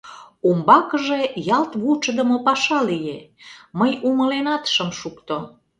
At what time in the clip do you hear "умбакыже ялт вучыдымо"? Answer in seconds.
0.49-2.37